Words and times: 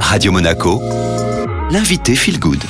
Radio 0.00 0.32
Monaco, 0.32 0.80
l'invité 1.70 2.14
Feel 2.14 2.38
Good. 2.38 2.62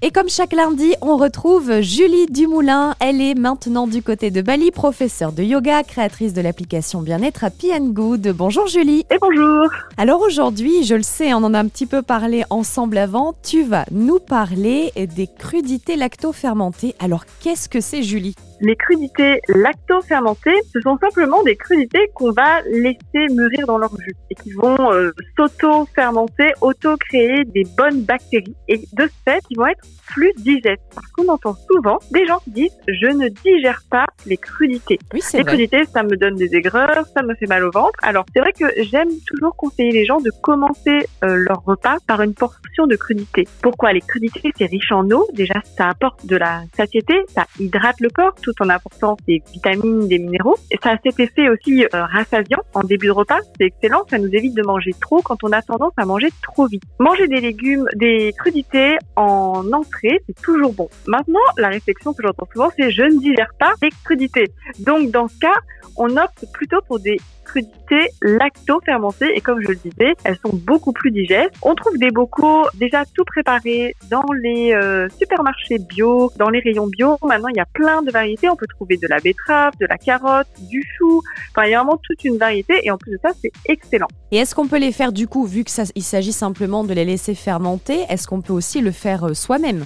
Et 0.00 0.10
comme 0.10 0.28
chaque 0.28 0.52
lundi, 0.52 0.94
on 1.00 1.16
retrouve 1.16 1.80
Julie 1.80 2.26
Dumoulin. 2.26 2.94
Elle 3.00 3.20
est 3.20 3.34
maintenant 3.34 3.86
du 3.86 4.02
côté 4.02 4.30
de 4.30 4.42
Bali, 4.42 4.70
professeure 4.70 5.32
de 5.32 5.42
yoga, 5.42 5.82
créatrice 5.82 6.32
de 6.32 6.40
l'application 6.40 7.02
Bien-être 7.02 7.44
à 7.44 7.48
and 7.74 7.88
Good. 7.88 8.28
Bonjour 8.28 8.66
Julie. 8.68 9.04
Et 9.10 9.18
bonjour. 9.20 9.66
Alors 9.96 10.20
aujourd'hui, 10.20 10.84
je 10.84 10.94
le 10.94 11.02
sais, 11.02 11.34
on 11.34 11.38
en 11.38 11.54
a 11.54 11.58
un 11.58 11.68
petit 11.68 11.86
peu 11.86 12.02
parlé 12.02 12.44
ensemble 12.50 12.98
avant, 12.98 13.34
tu 13.42 13.64
vas 13.64 13.84
nous 13.90 14.18
parler 14.18 14.92
des 14.96 15.26
crudités 15.26 15.96
lacto-fermentées. 15.96 16.94
Alors 17.00 17.24
qu'est-ce 17.40 17.68
que 17.68 17.80
c'est 17.80 18.02
Julie? 18.02 18.34
Les 18.60 18.76
crudités 18.76 19.40
lacto-fermentées, 19.48 20.58
ce 20.72 20.80
sont 20.80 20.98
simplement 20.98 21.42
des 21.42 21.56
crudités 21.56 22.10
qu'on 22.14 22.32
va 22.32 22.60
laisser 22.70 23.32
mûrir 23.32 23.66
dans 23.66 23.78
leur 23.78 23.94
jus 24.00 24.16
et 24.30 24.34
qui 24.34 24.52
vont 24.52 24.92
euh, 24.92 25.12
s'auto-fermenter, 25.36 26.52
auto-créer 26.60 27.44
des 27.44 27.64
bonnes 27.76 28.02
bactéries 28.02 28.56
et 28.68 28.78
de 28.78 29.04
ce 29.04 29.12
fait, 29.24 29.40
ils 29.50 29.56
vont 29.56 29.66
être 29.66 29.86
plus 30.06 30.32
digestes. 30.38 30.82
Parce 30.94 31.06
qu'on 31.08 31.28
entend 31.28 31.54
souvent 31.70 31.98
des 32.10 32.26
gens 32.26 32.38
qui 32.38 32.50
disent 32.50 32.76
je 32.88 33.06
ne 33.06 33.28
digère 33.28 33.82
pas 33.90 34.06
les 34.26 34.36
crudités. 34.36 34.98
Oui, 35.12 35.20
les 35.34 35.44
crudités, 35.44 35.84
ça 35.84 36.02
me 36.02 36.16
donne 36.16 36.34
des 36.34 36.54
aigreurs, 36.54 37.06
ça 37.14 37.22
me 37.22 37.34
fait 37.34 37.46
mal 37.46 37.64
au 37.64 37.70
ventre. 37.70 37.98
Alors 38.02 38.24
c'est 38.34 38.40
vrai 38.40 38.52
que 38.52 38.64
j'aime 38.78 39.10
toujours 39.26 39.54
conseiller 39.56 39.92
les 39.92 40.04
gens 40.04 40.20
de 40.20 40.30
commencer 40.42 41.06
euh, 41.24 41.36
leur 41.36 41.62
repas 41.64 41.96
par 42.06 42.22
une 42.22 42.34
portion 42.34 42.86
de 42.86 42.96
crudités. 42.96 43.46
Pourquoi 43.62 43.92
Les 43.92 44.00
crudités, 44.00 44.52
c'est 44.56 44.66
riche 44.66 44.92
en 44.92 45.08
eau? 45.10 45.28
Déjà, 45.34 45.60
ça 45.76 45.88
apporte 45.88 46.26
de 46.26 46.36
la 46.36 46.62
satiété, 46.76 47.14
ça 47.28 47.46
hydrate 47.58 48.00
le 48.00 48.10
corps 48.10 48.34
tout 48.47 48.47
en 48.60 48.68
apportant 48.68 49.16
des 49.26 49.42
vitamines, 49.52 50.08
des 50.08 50.18
minéraux. 50.18 50.56
Ça 50.82 50.92
a 50.92 50.96
cet 51.04 51.18
effet 51.20 51.48
aussi 51.48 51.84
euh, 51.84 51.88
rassasiant 51.92 52.62
en 52.74 52.82
début 52.82 53.06
de 53.06 53.12
repas. 53.12 53.38
C'est 53.58 53.66
excellent, 53.66 54.04
ça 54.08 54.18
nous 54.18 54.28
évite 54.28 54.54
de 54.54 54.62
manger 54.62 54.92
trop 55.00 55.22
quand 55.22 55.42
on 55.44 55.52
a 55.52 55.62
tendance 55.62 55.92
à 55.96 56.04
manger 56.04 56.28
trop 56.42 56.66
vite. 56.66 56.82
Manger 56.98 57.26
des 57.28 57.40
légumes, 57.40 57.86
des 57.94 58.32
crudités 58.38 58.96
en 59.16 59.64
entrée, 59.72 60.20
c'est 60.26 60.40
toujours 60.42 60.72
bon. 60.72 60.88
Maintenant, 61.06 61.40
la 61.56 61.68
réflexion 61.68 62.12
que 62.12 62.22
j'entends 62.22 62.48
souvent, 62.52 62.70
c'est 62.76 62.90
je 62.90 63.02
ne 63.02 63.18
digère 63.20 63.52
pas 63.58 63.72
les 63.82 63.90
crudités. 64.04 64.48
Donc 64.80 65.10
dans 65.10 65.28
ce 65.28 65.38
cas, 65.38 65.58
on 65.96 66.16
opte 66.16 66.46
plutôt 66.52 66.80
pour 66.86 67.00
des 67.00 67.18
crudités 67.48 68.10
lacto-fermentées 68.22 69.32
et 69.34 69.40
comme 69.40 69.60
je 69.62 69.68
le 69.68 69.74
disais, 69.74 70.14
elles 70.24 70.36
sont 70.44 70.54
beaucoup 70.54 70.92
plus 70.92 71.10
digestes. 71.10 71.54
On 71.62 71.74
trouve 71.74 71.96
des 71.98 72.10
bocaux 72.10 72.66
déjà 72.74 73.04
tout 73.14 73.24
préparés 73.24 73.94
dans 74.10 74.24
les 74.42 74.74
euh, 74.74 75.08
supermarchés 75.18 75.78
bio, 75.78 76.30
dans 76.36 76.50
les 76.50 76.60
rayons 76.60 76.86
bio. 76.86 77.16
Maintenant, 77.24 77.48
il 77.48 77.56
y 77.56 77.60
a 77.60 77.66
plein 77.72 78.02
de 78.02 78.10
variétés. 78.10 78.37
On 78.46 78.56
peut 78.56 78.66
trouver 78.66 78.96
de 78.96 79.06
la 79.08 79.18
betterave, 79.18 79.72
de 79.80 79.86
la 79.86 79.98
carotte, 79.98 80.46
du 80.68 80.84
chou. 80.96 81.22
Enfin, 81.50 81.66
il 81.66 81.72
y 81.72 81.74
a 81.74 81.78
vraiment 81.78 81.98
toute 82.02 82.22
une 82.24 82.36
variété 82.36 82.74
et 82.84 82.90
en 82.90 82.98
plus 82.98 83.12
de 83.12 83.18
ça, 83.22 83.30
c'est 83.40 83.52
excellent. 83.66 84.08
Et 84.30 84.36
est-ce 84.36 84.54
qu'on 84.54 84.68
peut 84.68 84.78
les 84.78 84.92
faire 84.92 85.12
du 85.12 85.26
coup, 85.26 85.46
vu 85.46 85.64
qu'il 85.64 86.02
s'agit 86.02 86.32
simplement 86.32 86.84
de 86.84 86.92
les 86.92 87.04
laisser 87.04 87.34
fermenter, 87.34 88.04
est-ce 88.08 88.28
qu'on 88.28 88.40
peut 88.42 88.52
aussi 88.52 88.80
le 88.80 88.90
faire 88.90 89.24
euh, 89.24 89.34
soi-même? 89.34 89.84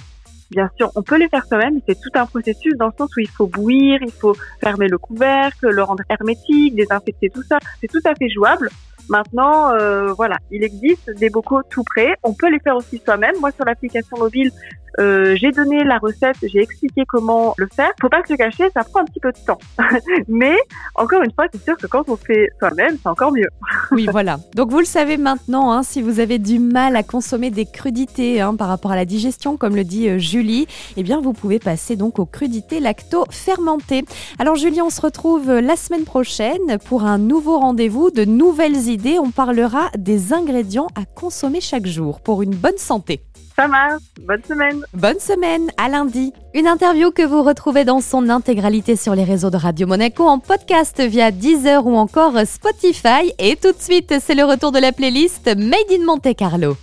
Bien 0.51 0.69
sûr, 0.77 0.91
on 0.95 1.01
peut 1.01 1.17
les 1.17 1.29
faire 1.29 1.45
soi-même. 1.45 1.79
C'est 1.87 1.99
tout 1.99 2.11
un 2.13 2.25
processus 2.25 2.73
dans 2.77 2.87
le 2.87 2.93
sens 2.97 3.09
où 3.15 3.19
il 3.19 3.29
faut 3.29 3.47
bouillir, 3.47 3.99
il 4.01 4.11
faut 4.11 4.35
fermer 4.61 4.87
le 4.87 4.97
couvercle, 4.97 5.69
le 5.69 5.83
rendre 5.83 6.03
hermétique, 6.09 6.75
désinfecter 6.75 7.29
tout 7.29 7.43
ça. 7.43 7.57
C'est 7.81 7.87
tout 7.87 8.01
à 8.05 8.13
fait 8.13 8.29
jouable. 8.29 8.69
Maintenant, 9.09 9.73
euh, 9.73 10.13
voilà, 10.13 10.37
il 10.51 10.63
existe 10.63 11.09
des 11.11 11.29
bocaux 11.29 11.61
tout 11.69 11.83
prêts. 11.83 12.15
On 12.23 12.33
peut 12.33 12.49
les 12.49 12.59
faire 12.59 12.75
aussi 12.75 13.01
soi-même. 13.03 13.35
Moi, 13.39 13.51
sur 13.51 13.65
l'application 13.65 14.17
mobile, 14.17 14.51
euh, 14.99 15.35
j'ai 15.35 15.51
donné 15.51 15.83
la 15.83 15.97
recette, 15.97 16.37
j'ai 16.43 16.61
expliqué 16.61 17.03
comment 17.07 17.53
le 17.57 17.67
faire. 17.73 17.91
Faut 17.99 18.09
pas 18.09 18.21
se 18.27 18.33
cacher, 18.35 18.69
ça 18.73 18.83
prend 18.83 19.01
un 19.01 19.05
petit 19.05 19.19
peu 19.19 19.31
de 19.31 19.37
temps. 19.45 19.57
Mais 20.27 20.57
encore 20.95 21.21
une 21.23 21.31
fois, 21.31 21.45
c'est 21.51 21.63
sûr 21.63 21.77
que 21.77 21.87
quand 21.87 22.07
on 22.09 22.15
fait 22.15 22.49
soi-même, 22.59 22.97
c'est 23.01 23.09
encore 23.09 23.31
mieux. 23.31 23.49
Oui, 23.91 24.07
voilà. 24.11 24.39
Donc 24.55 24.71
vous 24.71 24.79
le 24.79 24.85
savez 24.85 25.17
maintenant, 25.17 25.71
hein, 25.71 25.83
si 25.83 26.01
vous 26.01 26.19
avez 26.19 26.39
du 26.39 26.59
mal 26.59 26.95
à 26.95 27.03
consommer 27.03 27.49
des 27.49 27.65
crudités 27.65 28.41
hein, 28.41 28.55
par 28.55 28.67
rapport 28.67 28.91
à 28.91 28.95
la 28.95 29.05
digestion, 29.05 29.57
comme 29.57 29.75
le 29.75 29.83
dit 29.83 30.09
euh, 30.09 30.17
Julie, 30.17 30.67
eh 30.97 31.03
bien 31.03 31.21
vous 31.21 31.33
pouvez 31.33 31.59
passer 31.59 31.95
donc 31.95 32.19
aux 32.19 32.25
crudités 32.25 32.79
lacto-fermentées. 32.79 34.05
Alors 34.39 34.55
Julie, 34.55 34.81
on 34.81 34.89
se 34.89 35.01
retrouve 35.01 35.51
la 35.51 35.75
semaine 35.75 36.05
prochaine 36.05 36.77
pour 36.85 37.03
un 37.03 37.17
nouveau 37.17 37.59
rendez-vous, 37.59 38.11
de 38.11 38.25
nouvelles 38.25 38.87
idées. 38.87 39.19
On 39.19 39.31
parlera 39.31 39.89
des 39.97 40.33
ingrédients 40.33 40.87
à 40.95 41.05
consommer 41.05 41.61
chaque 41.61 41.87
jour 41.87 42.21
pour 42.21 42.41
une 42.41 42.55
bonne 42.55 42.77
santé. 42.77 43.21
Ça 43.55 43.67
marche. 43.67 44.01
Bonne 44.21 44.43
semaine. 44.43 44.85
Bonne 44.93 45.19
semaine. 45.19 45.69
À 45.77 45.89
lundi. 45.89 46.33
Une 46.55 46.67
interview 46.67 47.09
que 47.09 47.23
vous 47.23 47.41
retrouvez 47.41 47.83
dans 47.83 47.99
son 47.99 48.29
intégralité 48.29 48.95
sur 48.95 49.15
les 49.15 49.23
réseaux 49.23 49.49
de 49.49 49.57
Radio 49.57 49.87
Monaco 49.87 50.23
en 50.23 50.37
podcast 50.37 51.01
via 51.01 51.31
Deezer 51.31 51.83
ou 51.87 51.95
encore 51.95 52.33
Spotify. 52.45 53.33
Et 53.39 53.55
tout 53.55 53.71
de 53.71 53.81
suite, 53.81 54.13
c'est 54.21 54.35
le 54.35 54.43
retour 54.43 54.71
de 54.71 54.77
la 54.77 54.91
playlist 54.91 55.47
Made 55.47 55.91
in 55.91 56.05
Monte 56.05 56.35
Carlo. 56.35 56.71